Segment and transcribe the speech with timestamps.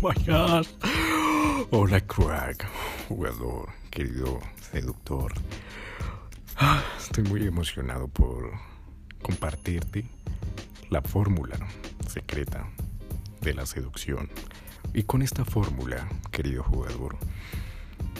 [0.02, 0.68] my gosh.
[1.70, 2.66] Hola, crack,
[3.08, 4.40] jugador, querido
[4.72, 5.32] seductor.
[6.56, 8.50] Ah, Estoy muy emocionado por
[9.22, 10.04] compartirte
[10.90, 11.56] la fórmula
[12.08, 12.66] secreta
[13.40, 14.28] de la seducción.
[14.94, 17.16] Y con esta fórmula, querido jugador,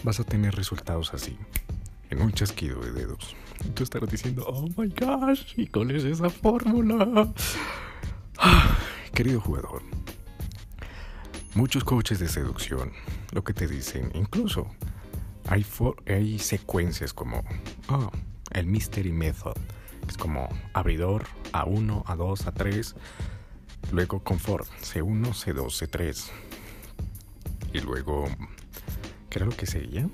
[0.03, 1.37] vas a tener resultados así,
[2.11, 3.35] en un chasquido de dedos.
[3.65, 7.33] Y tú estarás diciendo, oh my gosh, ¿y cuál es esa fórmula?
[8.39, 8.77] Ah,
[9.15, 9.83] querido jugador,
[11.55, 12.93] muchos coaches de seducción
[13.33, 14.67] lo que te dicen, incluso
[15.49, 15.67] hay,
[16.07, 17.45] hay secuencias como
[17.89, 18.11] ah,
[18.53, 19.57] el Mystery Method,
[20.09, 22.95] es como abridor A1, A2, A3,
[23.93, 26.31] luego confort C1, C2, C3,
[27.73, 28.29] y luego,
[29.29, 30.09] ¿qué era lo que seguía?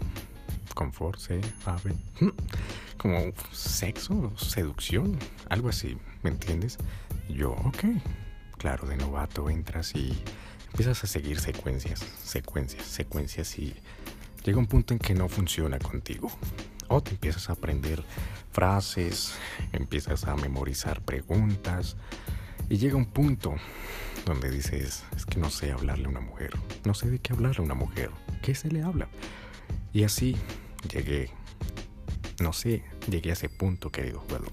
[0.75, 1.95] Confort, C, A, B,
[2.99, 5.19] como sexo, seducción,
[5.49, 6.79] algo así, ¿me entiendes?
[7.29, 7.85] Yo, ok,
[8.59, 10.23] claro, de novato entras y
[10.77, 13.74] empiezas a seguir secuencias, secuencias, secuencias y
[14.45, 16.30] llega un punto en que no funciona contigo.
[16.88, 18.05] O te empiezas a aprender
[18.52, 19.32] frases,
[19.73, 21.97] empiezas a memorizar preguntas
[22.69, 23.54] y llega un punto
[24.27, 26.51] donde dices, es que no sé hablarle a una mujer,
[26.85, 28.10] no sé de qué hablarle a una mujer,
[28.43, 29.09] ¿qué se le habla?
[29.95, 30.37] Y así
[30.93, 31.30] llegué,
[32.38, 34.52] no sé, llegué a ese punto, querido jugador.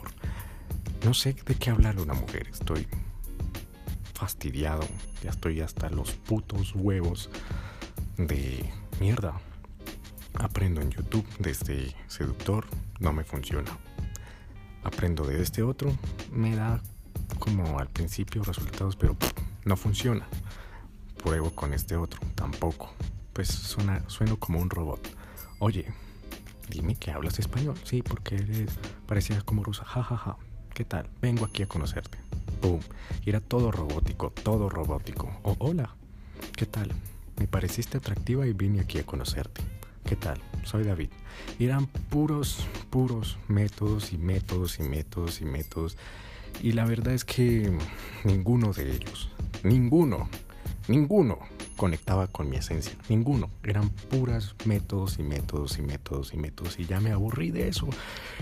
[1.03, 2.88] No sé de qué hablarle a una mujer, estoy
[5.21, 7.29] ya estoy hasta los putos huevos
[8.17, 9.33] de mierda.
[10.35, 12.66] Aprendo en YouTube desde seductor,
[12.99, 13.71] no me funciona.
[14.83, 15.91] Aprendo de este otro,
[16.31, 16.81] me da
[17.39, 19.17] como al principio resultados, pero
[19.66, 20.25] no funciona.
[21.21, 22.94] Pruebo con este otro, tampoco.
[23.33, 25.05] Pues suena, sueno como un robot.
[25.59, 25.85] Oye,
[26.69, 27.75] dime que hablas español.
[27.83, 28.71] Sí, porque eres
[29.05, 29.83] parecía como rusa.
[29.85, 30.38] Ja, ja, ja.
[30.73, 31.09] ¿Qué tal?
[31.21, 32.17] Vengo aquí a conocerte.
[33.25, 35.30] Era todo robótico, todo robótico.
[35.44, 35.95] Oh, hola.
[36.56, 36.92] ¿Qué tal?
[37.38, 39.61] Me pareciste atractiva y vine aquí a conocerte.
[40.06, 40.40] ¿Qué tal?
[40.63, 41.09] Soy David.
[41.59, 45.97] Eran puros, puros métodos y métodos y métodos y métodos.
[46.62, 47.75] Y la verdad es que
[48.23, 49.29] ninguno de ellos,
[49.63, 50.29] ninguno,
[50.88, 51.40] ninguno
[51.75, 52.94] conectaba con mi esencia.
[53.09, 53.50] Ninguno.
[53.63, 56.79] Eran puras métodos y métodos y métodos y métodos.
[56.79, 57.90] Y ya me aburrí de eso.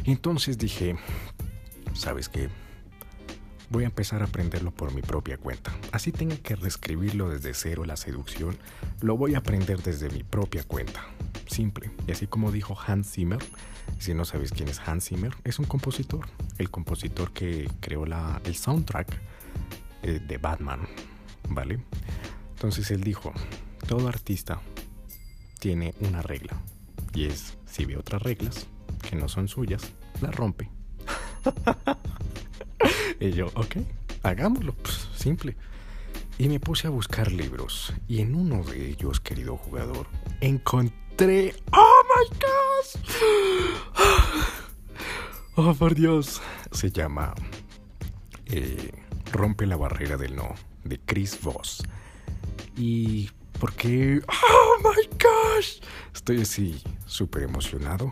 [0.03, 0.95] Y entonces dije,
[1.93, 2.49] ¿sabes qué?
[3.71, 5.71] Voy a empezar a aprenderlo por mi propia cuenta.
[5.93, 8.57] Así tenga que reescribirlo desde cero la seducción,
[8.99, 11.05] lo voy a aprender desde mi propia cuenta.
[11.47, 11.89] Simple.
[12.05, 13.39] Y así como dijo Hans Zimmer,
[13.97, 16.27] si no sabes quién es Hans Zimmer, es un compositor.
[16.57, 19.07] El compositor que creó la, el soundtrack
[20.03, 20.81] eh, de Batman.
[21.47, 21.79] ¿Vale?
[22.55, 23.31] Entonces él dijo,
[23.87, 24.59] todo artista
[25.59, 26.61] tiene una regla.
[27.13, 28.67] Y es, si ve otras reglas
[29.01, 30.69] que no son suyas, la rompe.
[33.21, 33.77] y yo, ok,
[34.23, 35.55] hagámoslo, pues, simple.
[36.39, 37.93] Y me puse a buscar libros.
[38.07, 40.07] Y en uno de ellos, querido jugador,
[40.41, 41.53] encontré...
[41.71, 42.95] ¡Oh, my gosh!
[45.55, 46.41] ¡Oh, por Dios!
[46.71, 47.35] Se llama
[48.47, 48.91] eh,
[49.31, 51.83] Rompe la barrera del no, de Chris Voss.
[52.75, 53.29] Y
[53.59, 54.19] ¿por qué?
[54.27, 55.79] ¡Oh, my gosh!
[56.11, 58.11] Estoy así súper emocionado.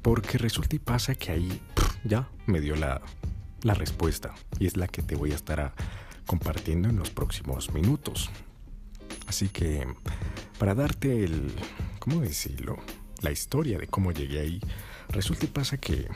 [0.00, 1.60] Porque resulta y pasa que ahí
[2.04, 3.00] ya me dio la,
[3.64, 4.32] la respuesta.
[4.60, 5.74] Y es la que te voy a estar
[6.26, 8.30] compartiendo en los próximos minutos.
[9.26, 9.86] Así que
[10.58, 11.52] para darte el,
[11.98, 12.76] ¿cómo decirlo?
[13.22, 14.60] La historia de cómo llegué ahí,
[15.08, 16.06] resulta y pasa que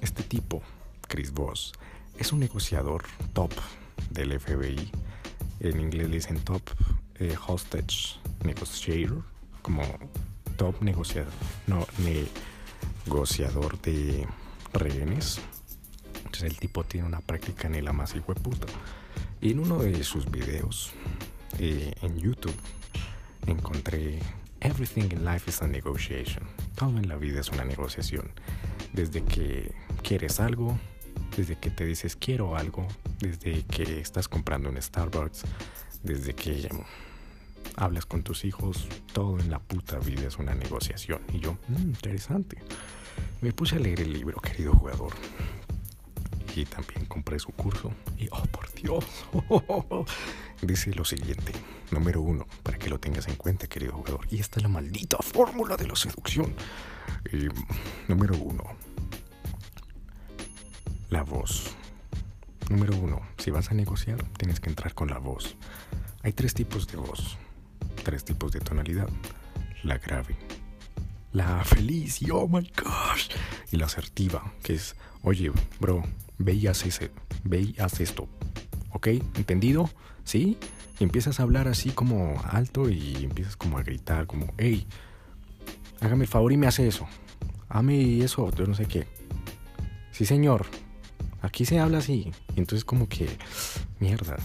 [0.00, 0.62] este tipo,
[1.08, 1.72] Chris Voss,
[2.18, 3.52] es un negociador top
[4.10, 4.90] del FBI.
[5.60, 6.62] En inglés le dicen top
[7.16, 9.24] eh, hostage negotiator,
[9.62, 9.82] como
[10.56, 11.32] top negociador,
[11.66, 11.86] no,
[13.06, 14.26] negociador de
[14.74, 15.40] rehenes.
[16.28, 18.66] Entonces el tipo tiene una práctica en la más hijo de puta.
[19.40, 20.90] Y en uno de sus videos
[21.58, 22.54] eh, en YouTube
[23.46, 24.18] encontré
[24.60, 26.44] Everything in life is a negotiation.
[26.74, 28.30] Todo en la vida es una negociación.
[28.92, 29.72] Desde que
[30.02, 30.78] quieres algo,
[31.34, 32.86] desde que te dices quiero algo,
[33.20, 35.44] desde que estás comprando un Starbucks,
[36.02, 36.68] desde que
[37.76, 41.22] hablas con tus hijos, todo en la puta vida es una negociación.
[41.32, 42.58] Y yo, "Mm, interesante.
[43.40, 45.14] Me puse a leer el libro, querido jugador.
[46.58, 47.92] Y también compré su curso.
[48.16, 49.04] Y, oh, por Dios.
[50.62, 51.52] Dice lo siguiente.
[51.92, 54.26] Número uno, para que lo tengas en cuenta, querido jugador.
[54.28, 56.52] Y esta es la maldita fórmula de la seducción.
[58.08, 58.64] Número uno.
[61.10, 61.76] La voz.
[62.70, 65.54] Número uno, si vas a negociar, tienes que entrar con la voz.
[66.24, 67.38] Hay tres tipos de voz,
[68.02, 69.08] tres tipos de tonalidad.
[69.84, 70.36] La grave,
[71.32, 73.28] la feliz y oh my gosh,
[73.70, 76.02] y la asertiva, que es, oye, bro,
[76.38, 77.10] ve y haz, ese,
[77.44, 78.28] ve y haz esto.
[78.92, 79.08] ¿Ok?
[79.08, 79.90] ¿Entendido?
[80.24, 80.56] ¿Sí?
[80.98, 84.86] Y empiezas a hablar así como alto y empiezas como a gritar, como, hey,
[86.00, 87.06] hágame el favor y me hace eso.
[87.68, 89.06] Hame eso, yo no sé qué.
[90.10, 90.66] Sí, señor.
[91.40, 92.32] Aquí se habla así.
[92.56, 93.28] Y entonces como que,
[94.00, 94.36] mierda,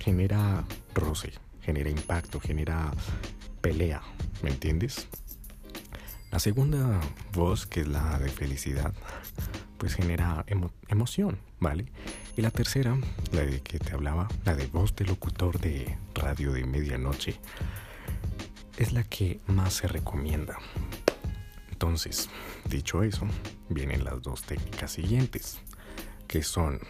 [0.00, 0.64] genera
[0.94, 1.32] roce,
[1.62, 2.90] genera impacto, genera
[3.60, 4.02] pelea,
[4.42, 5.08] ¿me entiendes?
[6.30, 7.00] La segunda
[7.32, 8.92] voz, que es la de felicidad,
[9.78, 10.44] pues genera
[10.88, 11.86] emoción, ¿vale?
[12.36, 12.96] Y la tercera,
[13.32, 17.36] la de que te hablaba, la de voz de locutor de radio de medianoche,
[18.76, 20.58] es la que más se recomienda.
[21.70, 22.28] Entonces,
[22.68, 23.26] dicho eso,
[23.68, 25.58] vienen las dos técnicas siguientes,
[26.26, 26.80] que son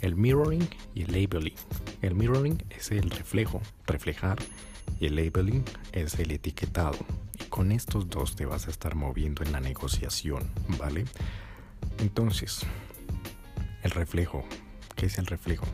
[0.00, 1.54] el mirroring y el labeling.
[2.02, 4.38] El mirroring es el reflejo, reflejar,
[5.00, 6.98] y el labeling es el etiquetado.
[7.40, 10.48] Y con estos dos te vas a estar moviendo en la negociación,
[10.78, 11.04] ¿vale?
[11.98, 12.60] Entonces,
[13.82, 14.44] el reflejo.
[14.96, 15.66] ¿Qué es el reflejo?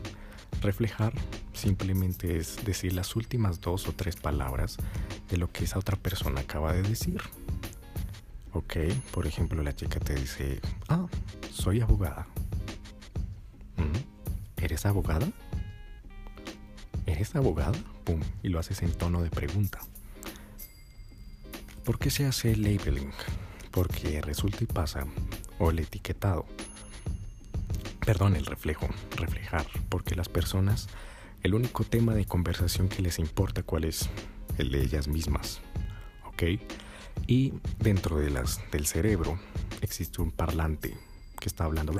[0.61, 1.13] Reflejar
[1.53, 4.77] simplemente es decir las últimas dos o tres palabras
[5.29, 7.21] de lo que esa otra persona acaba de decir.
[8.53, 8.77] Ok,
[9.11, 11.07] por ejemplo, la chica te dice, ah,
[11.51, 12.27] soy abogada.
[14.57, 15.27] ¿Eres abogada?
[17.05, 17.77] ¿Eres abogada?
[18.03, 19.79] Pum, y lo haces en tono de pregunta.
[21.83, 23.11] ¿Por qué se hace el labeling?
[23.69, 25.05] Porque resulta y pasa,
[25.59, 26.45] o el etiquetado,
[28.05, 30.87] perdón, el reflejo, reflejar, porque las personas,
[31.43, 34.09] el único tema de conversación que les importa cuál es
[34.57, 35.61] el de ellas mismas,
[36.25, 36.43] ¿ok?
[37.27, 39.39] Y dentro de las, del cerebro
[39.81, 40.97] existe un parlante
[41.39, 41.93] que está hablando.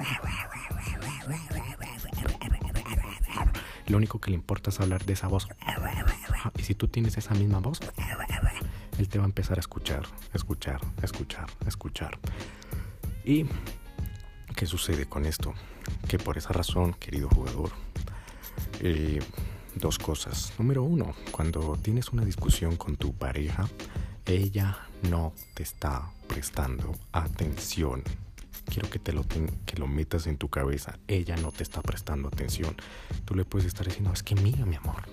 [3.87, 5.47] Lo único que le importa es hablar de esa voz.
[6.57, 7.79] Y si tú tienes esa misma voz,
[8.97, 10.03] él te va a empezar a escuchar,
[10.33, 12.19] escuchar, escuchar, escuchar.
[13.25, 13.47] ¿Y
[14.55, 15.55] qué sucede con esto?
[16.07, 17.71] Que por esa razón, querido jugador,
[18.81, 19.19] eh,
[19.73, 20.53] dos cosas.
[20.59, 23.67] Número uno, cuando tienes una discusión con tu pareja,
[24.27, 24.77] ella
[25.09, 28.03] no te está prestando atención.
[28.65, 30.99] Quiero que te lo, que lo metas en tu cabeza.
[31.07, 32.75] Ella no te está prestando atención.
[33.25, 35.03] Tú le puedes estar diciendo, es que mira, mi amor.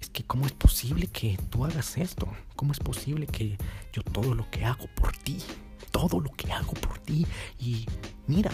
[0.00, 2.28] Es que cómo es posible que tú hagas esto.
[2.54, 3.58] ¿Cómo es posible que
[3.92, 5.38] yo todo lo que hago por ti,
[5.96, 7.26] todo lo que hago por ti
[7.58, 7.86] y
[8.26, 8.50] mira,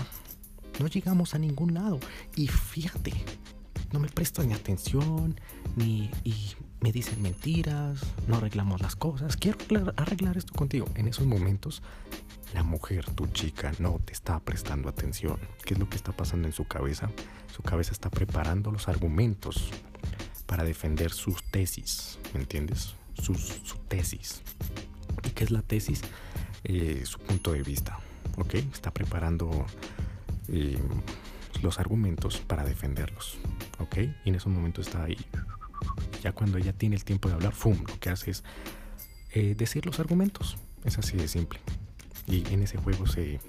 [0.79, 1.99] no llegamos a ningún lado.
[2.37, 3.13] Y fíjate,
[3.93, 5.41] no me prestas ni atención,
[5.75, 7.99] ni y me dicen mentiras,
[8.29, 9.37] no arreglamos las cosas.
[9.37, 9.59] Quiero
[9.97, 10.87] arreglar, esto contigo.
[10.95, 11.83] En esos momentos,
[12.55, 15.39] la mujer, tu chica, no te está prestando atención.
[15.65, 17.11] ¿Qué es lo que está pasando en su cabeza?
[17.53, 19.69] Su cabeza está preparando los argumentos
[20.47, 22.95] para defender sus tesis, ¿me entiendes?
[23.15, 23.35] su
[23.89, 24.43] tesis.
[25.25, 26.03] ¿Y qué es la tesis?
[26.65, 27.99] Eh, su punto de vista,
[28.37, 28.55] ¿ok?
[28.55, 29.67] Está preparando
[30.49, 30.79] eh,
[31.63, 33.39] los argumentos para defenderlos.
[33.83, 33.99] ¿ok?
[34.25, 35.19] Y en ese momento está ahí.
[36.23, 37.79] Ya cuando ella tiene el tiempo de hablar, ¡fum!
[37.87, 38.45] Lo que hace es
[39.33, 40.57] eh, decir los argumentos.
[40.85, 41.61] Es así de simple.
[42.27, 43.41] Y en ese juego se,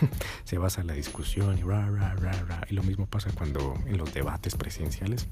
[0.44, 2.66] se basa la discusión y ra, ra, ra.
[2.70, 5.26] Y lo mismo pasa cuando en los debates presidenciales.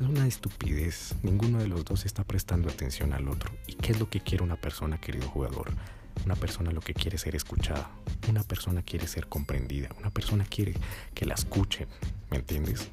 [0.00, 1.14] es una estupidez.
[1.22, 3.52] Ninguno de los dos está prestando atención al otro.
[3.68, 5.72] ¿Y qué es lo que quiere una persona, querido jugador?
[6.24, 7.90] Una persona lo que quiere ser escuchada.
[8.28, 9.90] Una persona quiere ser comprendida.
[9.98, 10.74] Una persona quiere
[11.14, 11.86] que la escuchen.
[12.30, 12.88] ¿Me entiendes?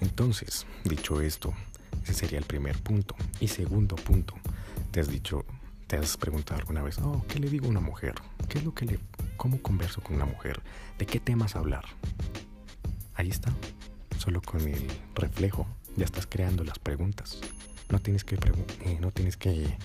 [0.00, 1.54] Entonces, dicho esto,
[2.04, 3.16] ese sería el primer punto.
[3.40, 4.34] Y segundo punto,
[4.90, 5.44] te has dicho,
[5.86, 8.14] te has preguntado alguna vez, oh, ¿qué le digo a una mujer?
[8.48, 8.98] ¿Qué es lo que le,
[9.36, 10.62] cómo converso con una mujer?
[10.98, 11.84] ¿De qué temas hablar?
[13.14, 13.52] Ahí está,
[14.18, 17.40] solo con el reflejo ya estás creando las preguntas.
[17.90, 19.76] No tienes que, eh, no tienes que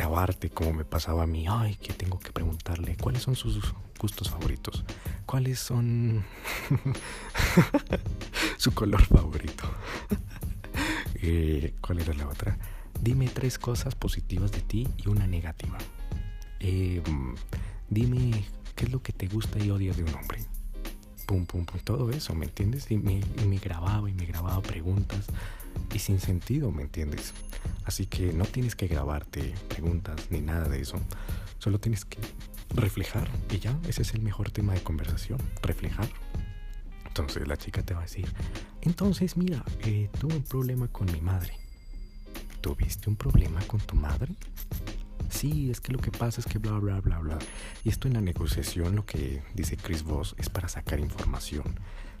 [0.00, 1.44] grabarte como me pasaba a mí.
[1.46, 4.82] Ay, que tengo que preguntarle cuáles son sus gustos favoritos.
[5.26, 6.24] ¿Cuáles son
[8.56, 9.64] su color favorito?
[11.22, 12.56] Eh, ¿Cuál era la otra?
[12.98, 15.76] Dime tres cosas positivas de ti y una negativa.
[16.60, 17.02] Eh,
[17.90, 20.38] dime qué es lo que te gusta y odias de un hombre.
[21.26, 22.90] Pum, pum, pum, todo eso, ¿me entiendes?
[22.90, 25.26] Y me, y me grababa y me grababa preguntas
[25.94, 27.32] y sin sentido, ¿me entiendes?
[27.84, 31.00] Así que no tienes que grabarte preguntas ni nada de eso.
[31.58, 32.18] Solo tienes que
[32.74, 36.08] reflejar y ya, ese es el mejor tema de conversación, reflejar.
[37.06, 38.32] Entonces la chica te va a decir,
[38.82, 41.54] entonces mira, eh, tuve un problema con mi madre.
[42.60, 44.34] ¿Tuviste un problema con tu madre?
[45.30, 47.38] Sí, es que lo que pasa es que bla, bla, bla, bla.
[47.84, 51.74] Y esto en la negociación, lo que dice Chris Voss, es para sacar información.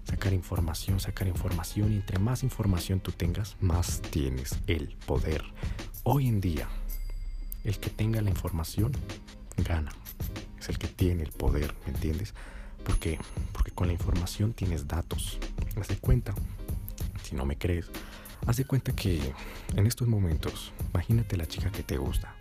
[0.04, 1.92] Sacar información, sacar información.
[1.92, 5.44] Y entre más información tú tengas, más tienes el poder.
[6.02, 6.68] Hoy en día,
[7.64, 8.92] el que tenga la información,
[9.58, 9.92] gana
[10.58, 12.34] es el que tiene el poder, ¿me entiendes?
[12.84, 13.18] Porque,
[13.52, 15.38] porque con la información tienes datos,
[15.78, 16.34] haz de cuenta,
[17.22, 17.90] si no me crees,
[18.46, 19.32] haz de cuenta que
[19.74, 22.34] en estos momentos, imagínate la chica que te gusta,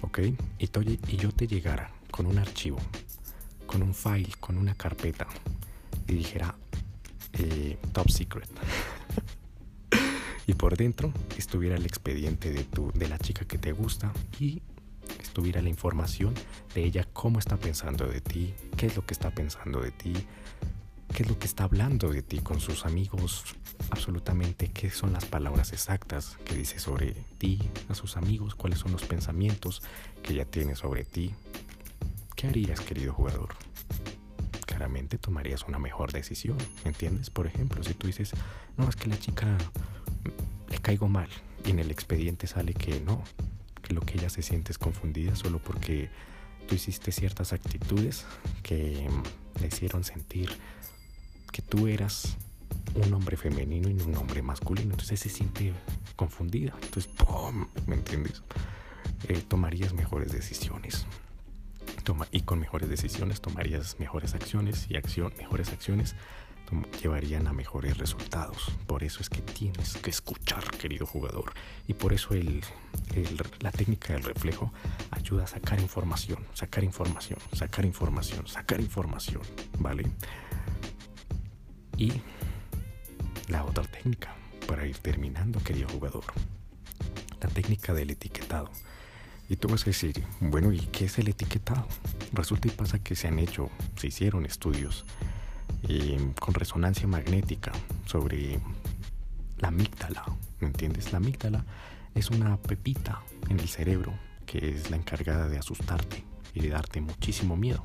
[0.00, 0.18] ¿ok?
[0.58, 0.70] Y,
[1.08, 2.78] y yo te llegara con un archivo,
[3.66, 5.26] con un file, con una carpeta,
[6.06, 6.54] y dijera,
[7.34, 8.48] eh, top secret.
[10.46, 14.62] y por dentro estuviera el expediente de, tu, de la chica que te gusta y
[15.20, 16.34] estuviera la información
[16.74, 20.12] de ella, cómo está pensando de ti, qué es lo que está pensando de ti,
[21.14, 23.44] qué es lo que está hablando de ti con sus amigos,
[23.90, 27.58] absolutamente qué son las palabras exactas que dice sobre ti
[27.88, 29.82] a sus amigos, cuáles son los pensamientos
[30.22, 31.34] que ella tiene sobre ti.
[32.34, 33.54] ¿Qué harías, querido jugador?
[35.20, 37.30] Tomarías una mejor decisión, ¿entiendes?
[37.30, 38.32] Por ejemplo, si tú dices,
[38.76, 39.56] no, es que la chica
[40.68, 41.28] le caigo mal
[41.64, 43.22] y en el expediente sale que no,
[43.82, 46.10] que lo que ella se siente es confundida solo porque
[46.66, 48.26] tú hiciste ciertas actitudes
[48.62, 49.08] que
[49.60, 50.50] le hicieron sentir
[51.52, 52.36] que tú eras
[52.94, 54.90] un hombre femenino y no un hombre masculino.
[54.92, 55.72] Entonces se siente
[56.16, 56.74] confundida.
[56.82, 57.66] Entonces, ¡pum!
[57.86, 58.42] ¿Me entiendes?
[59.28, 61.06] Eh, tomarías mejores decisiones.
[62.30, 66.14] Y con mejores decisiones tomarías mejores acciones y acción, mejores acciones
[67.02, 68.72] llevarían a mejores resultados.
[68.86, 71.52] Por eso es que tienes que escuchar, querido jugador.
[71.86, 72.62] Y por eso el,
[73.60, 74.72] la técnica del reflejo
[75.10, 79.42] ayuda a sacar información, sacar información, sacar información, sacar información,
[79.78, 80.10] ¿vale?
[81.96, 82.12] Y
[83.48, 84.34] la otra técnica,
[84.66, 86.24] para ir terminando, querido jugador,
[87.40, 88.70] la técnica del etiquetado.
[89.52, 91.86] Y tú vas a decir, bueno, ¿y qué es el etiquetado?
[92.32, 95.04] Resulta y pasa que se han hecho, se hicieron estudios
[95.90, 97.70] eh, con resonancia magnética
[98.06, 98.58] sobre
[99.58, 100.24] la amígdala,
[100.58, 101.12] ¿me entiendes?
[101.12, 101.66] La amígdala
[102.14, 104.14] es una pepita en el cerebro
[104.46, 107.84] que es la encargada de asustarte y de darte muchísimo miedo.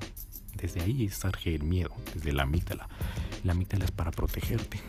[0.55, 2.87] Desde ahí surge el miedo, desde la amígdala.
[3.43, 4.79] La amígdala es para protegerte.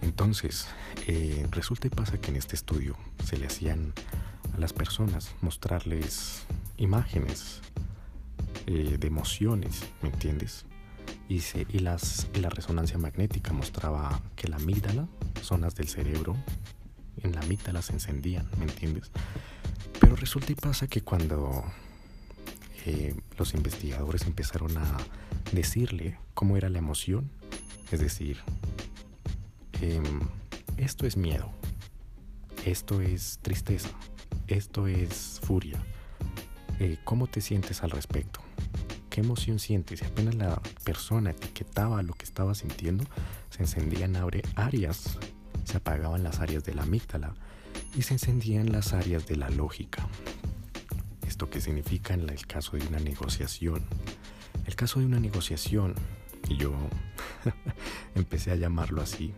[0.00, 0.68] Entonces,
[1.06, 3.92] eh, resulta y pasa que en este estudio se le hacían
[4.54, 6.42] a las personas mostrarles
[6.76, 7.60] imágenes
[8.66, 10.66] eh, de emociones, ¿me entiendes?
[11.28, 11.40] Y,
[11.78, 15.08] las, y la resonancia magnética mostraba que la amígdala,
[15.40, 16.36] zonas del cerebro,
[17.22, 19.10] en la amígdala se encendían, ¿me entiendes?
[19.98, 21.64] Pero resulta y pasa que cuando
[22.84, 24.98] eh, los investigadores empezaron a
[25.52, 27.30] decirle cómo era la emoción.
[27.90, 28.38] Es decir,
[29.80, 30.20] em,
[30.76, 31.50] esto es miedo,
[32.64, 33.90] esto es tristeza,
[34.52, 35.82] esto es furia.
[36.78, 38.40] Eh, ¿Cómo te sientes al respecto?
[39.08, 40.02] ¿Qué emoción sientes?
[40.02, 43.04] Y apenas la persona etiquetaba lo que estaba sintiendo,
[43.50, 44.16] se encendían
[44.56, 45.18] áreas,
[45.64, 47.34] se apagaban las áreas de la amígdala
[47.94, 50.06] y se encendían las áreas de la lógica.
[51.26, 53.82] ¿Esto qué significa en el caso de una negociación?
[54.66, 55.94] El caso de una negociación,
[56.48, 56.72] y yo
[58.14, 59.34] empecé a llamarlo así,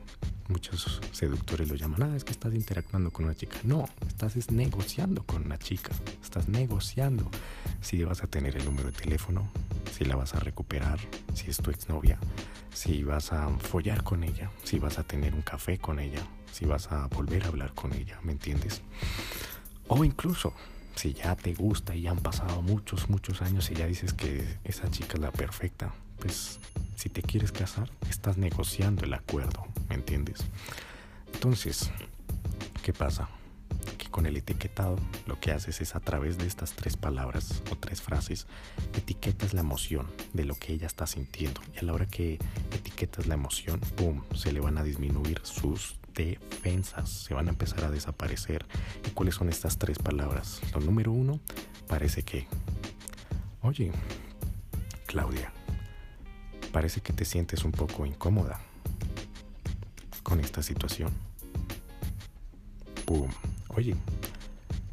[0.48, 3.56] muchos seductores lo llaman, ah, es que estás interactuando con una chica.
[3.64, 7.30] No, estás negociando con una chica, estás negociando
[7.80, 9.48] si vas a tener el número de teléfono,
[9.96, 10.98] si la vas a recuperar,
[11.34, 12.18] si es tu exnovia,
[12.72, 16.20] si vas a follar con ella, si vas a tener un café con ella,
[16.52, 18.82] si vas a volver a hablar con ella, ¿me entiendes?
[19.88, 20.54] O incluso
[20.94, 24.58] si ya te gusta y ya han pasado muchos, muchos años y ya dices que
[24.64, 26.58] esa chica es la perfecta, pues
[26.96, 30.38] si te quieres casar, estás negociando el acuerdo, ¿me entiendes?
[31.34, 31.90] Entonces,
[32.82, 33.28] ¿qué pasa?
[33.98, 37.76] Que con el etiquetado lo que haces es a través de estas tres palabras o
[37.76, 38.46] tres frases,
[38.96, 41.60] etiquetas la emoción de lo que ella está sintiendo.
[41.74, 42.38] Y a la hora que
[42.72, 47.84] etiquetas la emoción, ¡pum!, se le van a disminuir sus defensas se van a empezar
[47.84, 48.64] a desaparecer.
[49.06, 50.62] ¿Y cuáles son estas tres palabras?
[50.72, 51.40] Lo número uno,
[51.88, 52.46] parece que,
[53.62, 53.90] oye,
[55.06, 55.52] Claudia,
[56.74, 58.60] parece que te sientes un poco incómoda
[60.24, 61.12] con esta situación.
[63.04, 63.30] Pum.
[63.68, 63.94] Oye,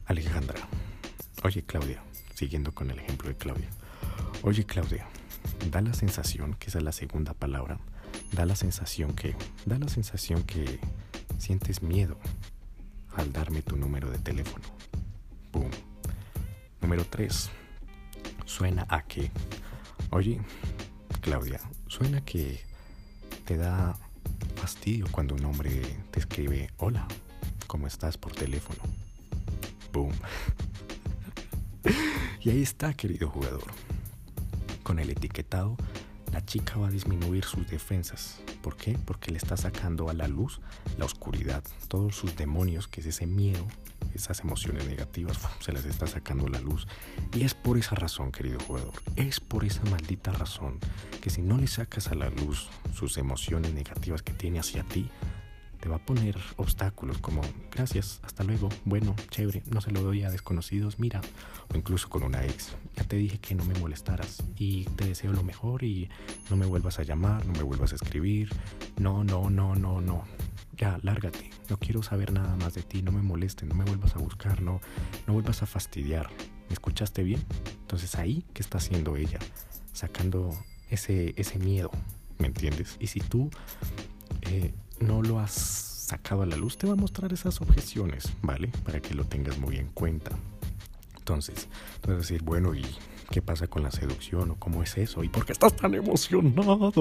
[0.06, 0.60] Alejandra.
[1.44, 2.04] Oye, Claudia.
[2.36, 3.68] Siguiendo con el ejemplo de Claudia.
[4.44, 5.08] Oye, Claudia.
[5.72, 7.80] Da la sensación, que esa es la segunda palabra,
[8.32, 9.36] da la sensación que,
[9.66, 10.80] da la sensación que
[11.40, 12.20] sientes miedo
[13.16, 14.66] al darme tu número de teléfono.
[15.52, 15.72] Boom.
[16.80, 17.50] Número 3.
[18.46, 19.32] Suena a que,
[20.12, 20.40] oye,
[21.22, 22.60] Claudia, suena que
[23.46, 23.96] te da
[24.56, 25.70] fastidio cuando un hombre
[26.10, 27.08] te escribe, hola,
[27.68, 28.80] ¿cómo estás por teléfono?
[29.94, 30.14] Boom.
[32.42, 33.72] y ahí está, querido jugador.
[34.82, 35.78] Con el etiquetado
[36.34, 38.42] la chica va a disminuir sus defensas.
[38.64, 38.98] ¿Por qué?
[39.06, 40.60] Porque le está sacando a la luz
[40.98, 43.68] la oscuridad, todos sus demonios, que es ese miedo
[44.14, 46.88] esas emociones negativas se las está sacando la luz.
[47.34, 50.80] Y es por esa razón, querido jugador, es por esa maldita razón
[51.22, 55.10] que si no le sacas a la luz sus emociones negativas que tiene hacia ti,
[55.82, 57.42] te va a poner obstáculos como
[57.72, 61.22] gracias, hasta luego, bueno, chévere, no se lo doy a desconocidos, mira,
[61.74, 65.34] o incluso con una ex, ya te dije que no me molestaras y te deseo
[65.34, 66.08] lo mejor y
[66.52, 68.50] no me vuelvas a llamar, no me vuelvas a escribir,
[68.98, 70.24] no, no, no, no, no,
[70.82, 74.16] ya, lárgate, no quiero saber nada más de ti, no me molestes, no me vuelvas
[74.16, 74.82] a buscar, no,
[75.28, 76.30] no vuelvas a fastidiar,
[76.68, 77.42] ¿me escuchaste bien?
[77.82, 79.40] Entonces ahí, ¿qué está haciendo ella?
[79.94, 80.58] Sacando
[80.90, 81.92] ese, ese miedo,
[82.40, 82.98] ¿me entiendes?
[83.00, 83.50] Y si tú...
[84.42, 88.70] Eh, no lo has sacado a la luz, te va a mostrar esas objeciones, ¿vale?
[88.86, 90.32] Para que lo tengas muy en cuenta.
[91.18, 91.68] Entonces,
[92.08, 92.86] a decir, bueno, ¿y
[93.32, 95.24] qué pasa con la seducción o cómo es eso?
[95.24, 96.92] ¿Y por qué estás tan emocionado?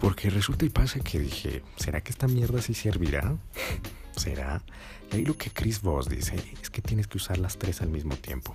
[0.00, 3.36] Porque resulta y pasa que dije, ¿será que esta mierda sí servirá?
[4.16, 4.62] ¿Será?
[5.12, 7.88] Y ahí lo que Chris Voss dice es que tienes que usar las tres al
[7.88, 8.54] mismo tiempo.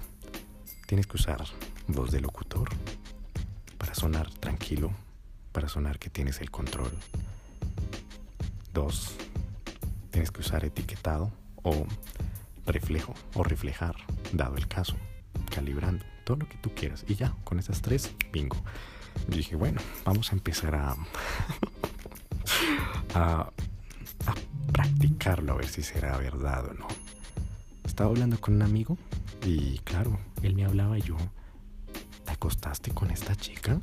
[0.85, 1.43] Tienes que usar
[1.87, 2.69] voz de locutor
[3.77, 4.91] para sonar tranquilo,
[5.51, 6.91] para sonar que tienes el control
[8.73, 9.15] Dos,
[10.11, 11.29] tienes que usar etiquetado
[11.61, 11.85] o
[12.65, 13.95] reflejo o reflejar,
[14.31, 14.95] dado el caso,
[15.53, 17.03] calibrando, todo lo que tú quieras.
[17.07, 18.57] Y ya, con esas tres, bingo.
[19.27, 20.91] Dije, bueno, vamos a empezar a,
[23.13, 23.51] a, a
[24.71, 26.87] practicarlo, a ver si será verdad o no.
[27.83, 28.97] Estaba hablando con un amigo
[29.45, 31.17] y claro, él me hablaba y yo,
[32.25, 33.79] ¿te acostaste con esta chica?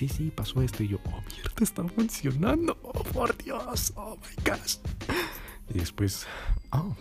[0.00, 0.82] sí, sí, pasó esto.
[0.82, 2.78] Y yo, oh, mierda, está funcionando.
[2.82, 4.78] Oh, por Dios, oh my gosh.
[5.68, 6.26] Y después,
[6.72, 6.96] oh,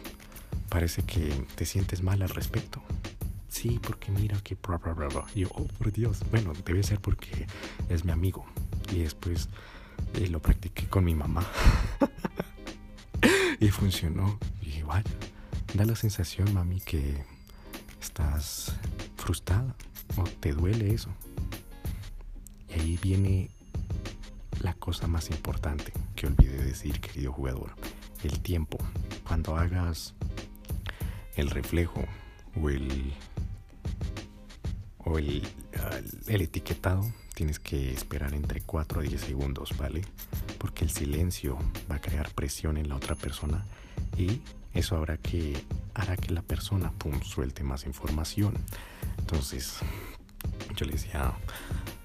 [0.68, 2.79] parece que te sientes mal al respecto.
[3.60, 4.58] Sí, porque mira que...
[5.36, 6.22] Y yo, oh, por Dios.
[6.32, 7.46] Bueno, debe ser porque
[7.90, 8.46] es mi amigo.
[8.90, 9.50] Y después
[10.14, 11.46] eh, lo practiqué con mi mamá.
[13.60, 14.40] y funcionó.
[14.62, 15.12] Y dije, vaya,
[15.74, 17.26] da la sensación, mami, que
[18.02, 18.74] estás
[19.18, 19.76] frustrada
[20.16, 21.10] o te duele eso.
[22.70, 23.50] Y ahí viene
[24.62, 27.76] la cosa más importante que olvidé decir, querido jugador.
[28.24, 28.78] El tiempo.
[29.28, 30.14] Cuando hagas
[31.36, 32.06] el reflejo
[32.56, 33.14] o el
[35.00, 35.44] o el,
[36.28, 40.02] etiquetado tienes que esperar entre 4 a 10 segundos, ¿vale?
[40.58, 41.58] Porque el silencio
[41.90, 43.66] va a crear presión en la otra persona
[44.18, 44.42] y
[44.74, 48.54] eso hará que hará que la persona pum suelte más información.
[49.18, 49.78] Entonces,
[50.76, 51.34] yo le decía,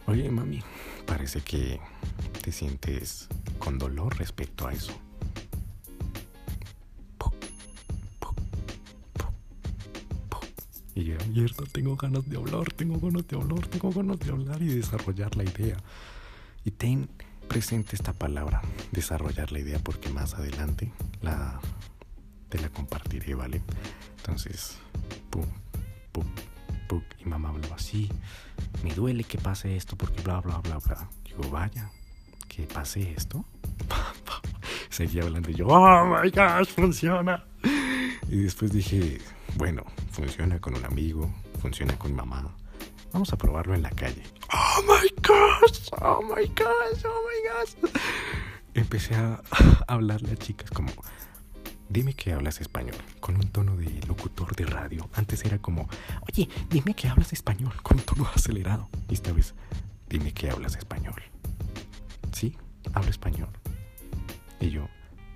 [0.07, 0.61] Oye, mami,
[1.07, 1.81] parece que
[2.43, 3.27] te sientes
[3.59, 4.93] con dolor respecto a eso.
[10.95, 14.63] Y yo, mierda, tengo ganas de hablar, tengo ganas de hablar, tengo ganas de hablar
[14.63, 15.77] y desarrollar la idea.
[16.65, 17.09] Y ten
[17.49, 21.61] presente esta palabra, desarrollar la idea, porque más adelante la,
[22.49, 23.61] te la compartiré, ¿vale?
[24.19, 24.79] Entonces,
[25.31, 25.47] pum,
[26.13, 26.27] pum,
[26.89, 27.03] pum.
[27.21, 28.09] Y mamá hablaba así,
[28.83, 31.09] me duele que pase esto porque bla, bla, bla, bla.
[31.25, 31.91] Digo, vaya,
[32.49, 33.45] que pase esto.
[34.91, 37.45] Seguía hablando y yo, oh my gosh, funciona.
[38.29, 39.21] Y después dije,
[39.57, 41.29] bueno, funciona con un amigo,
[41.61, 42.55] funciona con mamá.
[43.13, 44.23] Vamos a probarlo en la calle.
[44.53, 47.93] Oh my gosh, oh my gosh, oh my gosh.
[48.75, 49.43] Empecé a
[49.89, 50.93] hablarle a chicas como,
[51.89, 55.09] dime que hablas español, con un tono de locutor de radio.
[55.15, 55.89] Antes era como,
[56.29, 58.89] oye, dime que hablas español, con un tono acelerado.
[59.09, 59.55] Y esta vez,
[60.09, 61.21] dime que hablas español.
[62.33, 62.57] Sí,
[62.93, 63.51] hablo español.
[64.61, 64.89] Y yo,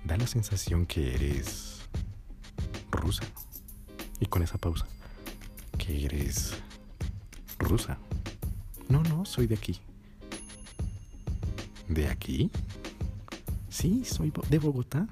[0.05, 1.81] da la sensación que eres
[2.91, 3.23] rusa.
[4.19, 4.85] Y con esa pausa,
[5.77, 6.53] que eres
[7.57, 7.97] rusa.
[8.87, 9.79] No, no, soy de aquí.
[11.87, 12.51] ¿De aquí?
[13.69, 15.07] Sí, soy de Bogotá.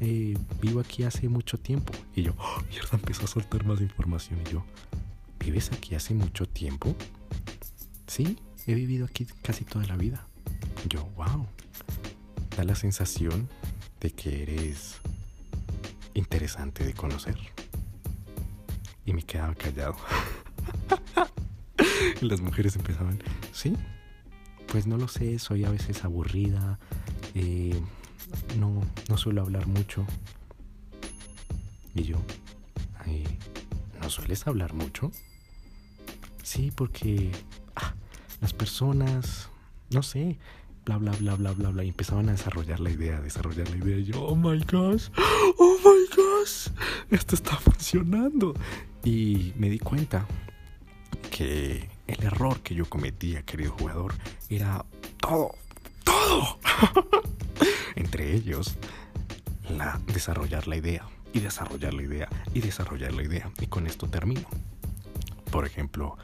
[0.00, 1.92] Eh, vivo aquí hace mucho tiempo.
[2.14, 4.40] Y yo, oh, mierda, empezó a soltar más información.
[4.46, 4.64] Y yo,
[5.38, 6.94] ¿vives aquí hace mucho tiempo?
[8.06, 10.26] Sí, he vivido aquí casi toda la vida.
[10.88, 11.46] Yo, wow.
[12.56, 13.48] Da la sensación
[14.00, 14.96] de que eres
[16.14, 17.51] interesante de conocer.
[19.04, 19.96] Y me quedaba callado.
[22.20, 23.76] y las mujeres empezaban, sí,
[24.68, 26.78] pues no lo sé, soy a veces aburrida.
[27.34, 27.80] Eh,
[28.58, 30.06] no, no suelo hablar mucho.
[31.94, 32.16] Y yo,
[34.00, 35.10] ¿no sueles hablar mucho?
[36.42, 37.30] Sí, porque
[37.76, 37.94] ah,
[38.40, 39.48] las personas,
[39.90, 40.38] no sé,
[40.84, 43.98] bla, bla, bla, bla, bla, bla, y empezaban a desarrollar la idea, desarrollar la idea.
[43.98, 45.08] Y yo, oh my gosh,
[45.58, 46.68] oh my gosh,
[47.10, 48.54] esto está funcionando.
[49.04, 50.26] Y me di cuenta
[51.30, 54.14] que el error que yo cometía, querido jugador,
[54.48, 54.84] era
[55.18, 55.54] todo,
[56.04, 56.58] todo.
[57.96, 58.76] entre ellos
[59.68, 61.06] la, desarrollar la idea.
[61.34, 63.50] y desarrollar la idea y desarrollar la idea.
[63.60, 64.46] Y con esto termino.
[65.50, 66.16] Por ejemplo,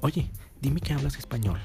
[0.00, 1.60] oye, dime que hablas español.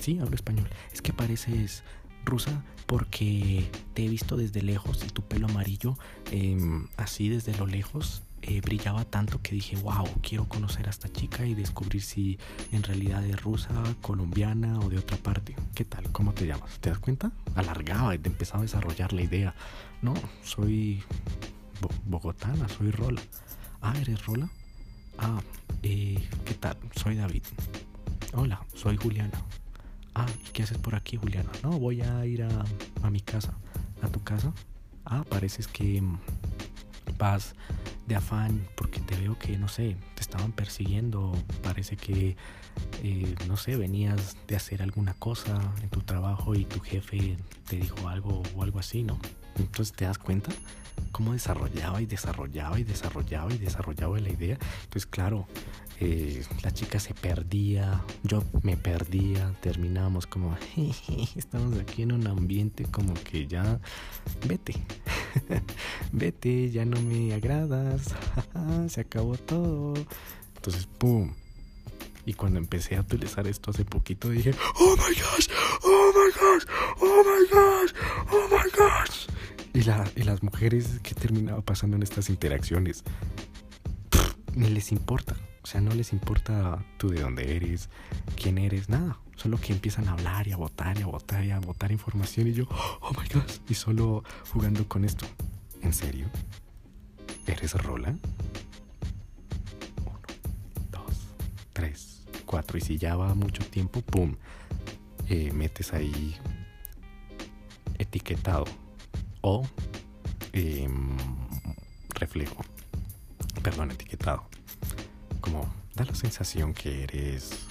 [0.00, 0.68] Sí, hablo español.
[0.92, 1.82] Es que pareces
[2.24, 5.96] rusa porque te he visto desde lejos y tu pelo amarillo,
[6.30, 11.10] em, así desde lo lejos, eh, brillaba tanto que dije, wow, quiero conocer a esta
[11.10, 12.38] chica y descubrir si
[12.72, 15.54] en realidad es rusa, colombiana o de otra parte.
[15.74, 16.10] ¿Qué tal?
[16.12, 16.78] ¿Cómo te llamas?
[16.80, 17.32] ¿Te das cuenta?
[17.54, 19.54] Alargaba y te empezaba a desarrollar la idea.
[20.02, 21.02] No, soy
[22.04, 23.22] bogotana, soy Rola.
[23.80, 24.48] Ah, ¿eres Rola?
[25.18, 25.40] Ah,
[25.82, 26.76] eh, ¿qué tal?
[26.96, 27.42] Soy David.
[28.34, 29.40] Hola, soy Juliana.
[30.14, 31.50] Ah, ¿y qué haces por aquí, Juliana?
[31.62, 32.64] No, voy a ir a,
[33.02, 33.54] a mi casa.
[34.02, 34.52] ¿A tu casa?
[35.04, 36.02] Ah, pareces que
[37.18, 37.54] vas
[38.06, 41.32] de afán porque te veo que, no sé, te estaban persiguiendo.
[41.62, 42.36] Parece que,
[43.02, 47.36] eh, no sé, venías de hacer alguna cosa en tu trabajo y tu jefe
[47.68, 49.18] te dijo algo o algo así, ¿no?
[49.56, 50.50] Entonces te das cuenta
[51.10, 54.58] cómo desarrollaba y desarrollaba y desarrollaba y desarrollaba la idea.
[54.84, 55.46] Entonces, claro,
[56.00, 60.56] eh, la chica se perdía, yo me perdía, terminábamos como,
[61.36, 63.78] estamos aquí en un ambiente como que ya,
[64.46, 64.74] vete,
[66.12, 68.14] vete, ya no me agradas,
[68.88, 69.94] se acabó todo.
[70.56, 71.32] Entonces, ¡pum!
[72.24, 75.48] Y cuando empecé a utilizar esto hace poquito dije, oh my gosh,
[75.82, 76.64] oh my gosh,
[77.00, 77.92] oh my gosh,
[78.30, 79.26] oh my gosh.
[79.74, 83.02] Y, la, y las mujeres, ¿qué terminaba pasando en estas interacciones?
[84.54, 85.36] ni les importa.
[85.62, 87.88] O sea, no les importa tú de dónde eres,
[88.40, 89.18] quién eres, nada.
[89.36, 92.48] Solo que empiezan a hablar y a votar y a votar y a votar información
[92.48, 92.64] y yo,
[93.00, 95.26] oh my god, y solo jugando con esto.
[95.80, 96.28] ¿En serio?
[97.46, 98.14] ¿Eres Rola?
[100.04, 100.20] Uno,
[100.90, 101.26] dos,
[101.72, 102.78] tres, cuatro.
[102.78, 104.36] Y si ya va mucho tiempo, ¡pum!
[105.28, 106.36] Eh, metes ahí
[107.98, 108.64] etiquetado
[109.40, 109.66] o
[110.52, 111.16] em,
[112.10, 112.64] reflejo.
[113.62, 114.44] Perdón, etiquetado.
[115.40, 117.66] Como da la sensación que eres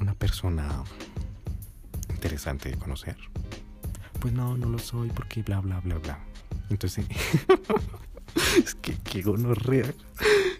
[0.00, 0.84] una persona
[2.10, 3.16] interesante de conocer.
[4.20, 6.18] Pues no, no lo soy porque bla, bla, bla, bla.
[6.70, 7.06] Entonces,
[8.64, 9.92] es que qué gonorrea.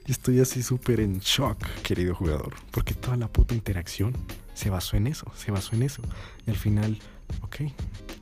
[0.07, 2.55] Estoy así súper en shock, querido jugador.
[2.71, 4.15] Porque toda la puta interacción
[4.55, 6.03] se basó en eso, se basó en eso.
[6.47, 6.99] Y al final,
[7.43, 7.57] ok,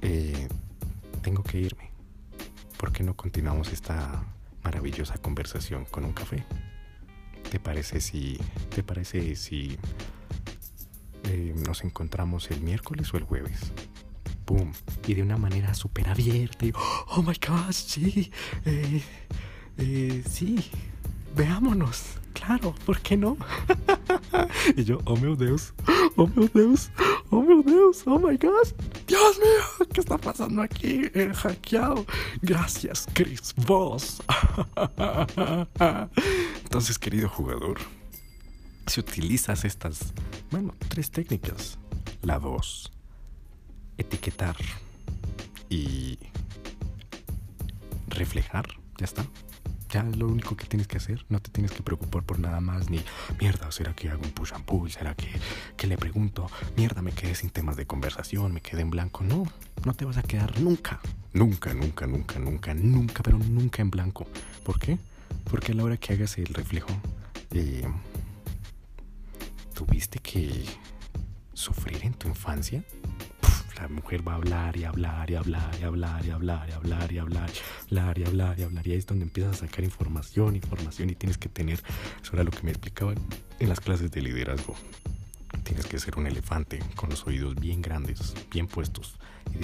[0.02, 0.48] eh,
[1.22, 1.90] tengo que irme.
[2.76, 4.24] ¿Por qué no continuamos esta
[4.62, 6.44] maravillosa conversación con un café?
[7.50, 8.38] ¿Te parece si,
[8.74, 9.78] te parece si
[11.28, 13.72] eh, nos encontramos el miércoles o el jueves?
[14.44, 14.72] ¡Pum!
[15.06, 16.66] Y de una manera súper abierta.
[16.66, 18.30] Y, oh my gosh, sí.
[18.64, 19.02] Eh,
[19.78, 20.70] eh, sí.
[21.34, 22.18] Veámonos.
[22.32, 23.36] Claro, ¿por qué no?
[24.76, 25.72] y yo, oh meu Deus,
[26.16, 26.90] oh meu Deus,
[27.30, 28.72] oh meu Deus, oh my gosh,
[29.06, 31.10] Dios mío, ¿qué está pasando aquí?
[31.14, 32.04] He hackeado.
[32.42, 34.22] Gracias, Chris Voss.
[36.62, 37.78] Entonces, querido jugador,
[38.86, 40.12] si utilizas estas,
[40.50, 41.78] bueno, tres técnicas,
[42.22, 42.92] la voz,
[43.98, 44.56] etiquetar
[45.68, 46.18] y
[48.08, 48.66] reflejar,
[48.98, 49.26] ya está.
[49.90, 51.24] Ya es lo único que tienes que hacer.
[51.28, 52.90] No te tienes que preocupar por nada más.
[52.90, 53.00] Ni,
[53.40, 54.90] mierda, ¿será que hago un push and pull?
[54.90, 55.28] ¿Será que,
[55.76, 56.50] que le pregunto?
[56.76, 59.22] Mierda, me quedé sin temas de conversación, me quedé en blanco.
[59.22, 59.44] No,
[59.84, 61.00] no te vas a quedar nunca.
[61.32, 64.26] Nunca, nunca, nunca, nunca, nunca, pero nunca en blanco.
[64.64, 64.98] ¿Por qué?
[65.48, 66.90] Porque a la hora que hagas el reflejo,
[67.52, 67.86] eh,
[69.76, 70.64] tuviste que
[71.52, 72.82] sufrir en tu infancia
[73.78, 77.12] la mujer va a hablar y hablar y hablar y hablar y hablar y hablar
[77.12, 77.50] y hablar
[77.90, 81.10] y hablar y hablar y hablar y ahí es donde empiezas a sacar información, información
[81.10, 81.82] y tienes que tener,
[82.22, 83.18] eso era lo que me explicaban
[83.58, 84.74] en las clases de liderazgo.
[85.62, 89.18] Tienes que ser un elefante con los oídos bien grandes, bien puestos.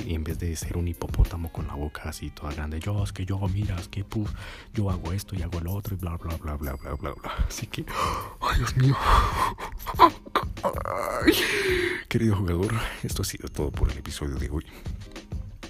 [0.06, 3.24] En vez de ser un hipopótamo con la boca así toda grande, yo es que
[3.24, 4.30] yo, mira, es que puf,
[4.74, 7.32] yo hago esto y hago lo otro y bla, bla, bla, bla, bla, bla, bla.
[7.46, 7.84] Así que,
[8.40, 8.96] ay Dios mío.
[12.08, 14.64] Querido jugador, esto ha sido todo por el episodio de hoy.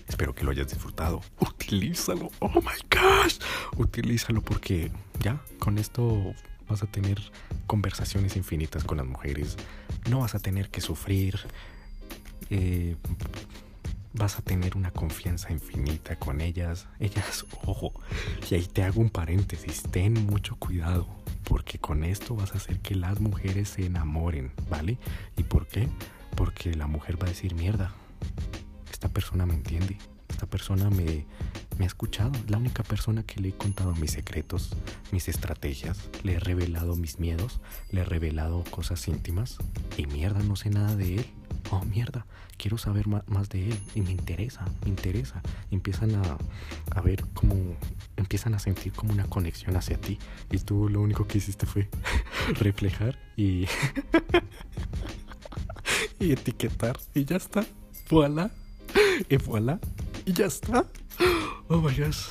[0.08, 1.22] Espero que lo hayas disfrutado.
[1.40, 2.30] Utilízalo.
[2.40, 3.38] Oh my gosh.
[3.76, 6.34] Utilízalo porque ya con esto
[6.68, 7.20] vas a tener
[7.66, 9.56] conversaciones infinitas con las mujeres.
[10.10, 11.40] No vas a tener que sufrir.
[12.50, 12.96] Eh,
[14.14, 16.86] vas a tener una confianza infinita con ellas.
[17.00, 17.92] Ellas, ojo.
[18.50, 19.82] Y ahí te hago un paréntesis.
[19.90, 21.06] Ten mucho cuidado
[21.44, 24.98] porque con esto vas a hacer que las mujeres se enamoren, ¿vale?
[25.36, 25.88] ¿Y por qué?
[26.36, 27.92] Porque la mujer va a decir, mierda,
[28.90, 29.98] esta persona me entiende,
[30.28, 31.26] esta persona me,
[31.78, 34.74] me ha escuchado, la única persona que le he contado mis secretos,
[35.10, 39.58] mis estrategias, le he revelado mis miedos, le he revelado cosas íntimas
[39.96, 41.26] y mierda, no sé nada de él
[41.72, 42.26] oh mierda,
[42.58, 45.40] quiero saber más de él y me interesa, me interesa.
[45.70, 46.38] empiezan a,
[46.94, 47.54] a ver cómo,
[48.16, 50.18] empiezan a sentir como una conexión hacia ti
[50.50, 51.88] y tú lo único que hiciste fue
[52.60, 53.66] reflejar y,
[56.20, 57.64] y etiquetar y ya está.
[58.10, 58.50] Voilà.
[59.28, 59.80] Y voilà.
[60.26, 60.84] Y ya está.
[61.68, 62.28] Oh my gosh.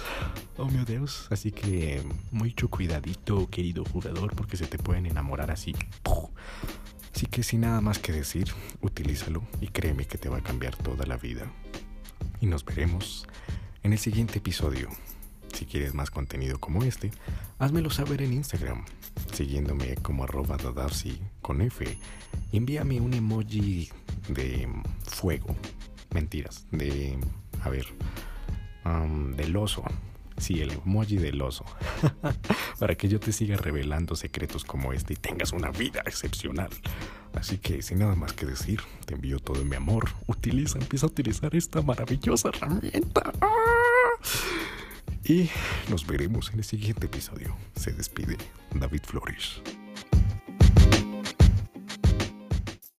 [0.58, 1.28] Oh mi Dios.
[1.32, 5.74] Así que mucho cuidadito, querido jugador, porque se te pueden enamorar así.
[7.14, 8.48] Así que sin nada más que decir,
[8.82, 11.52] utilízalo y créeme que te va a cambiar toda la vida.
[12.40, 13.28] Y nos veremos
[13.84, 14.90] en el siguiente episodio.
[15.54, 17.12] Si quieres más contenido como este,
[17.60, 18.86] házmelo saber en Instagram,
[19.34, 20.58] siguiéndome como arroba
[21.42, 21.98] con F.
[22.54, 23.90] Envíame un emoji
[24.30, 24.68] de
[25.04, 25.56] fuego.
[26.14, 27.18] Mentiras, de...
[27.64, 27.86] A ver,
[29.36, 29.84] del oso.
[30.42, 31.64] Sí, el emoji del oso.
[32.80, 36.72] Para que yo te siga revelando secretos como este y tengas una vida excepcional.
[37.36, 40.10] Así que sin nada más que decir, te envío todo mi amor.
[40.26, 43.32] Utiliza, empieza a utilizar esta maravillosa herramienta.
[45.24, 45.48] Y
[45.90, 47.56] nos veremos en el siguiente episodio.
[47.76, 48.38] Se despide
[48.74, 49.62] David Flores.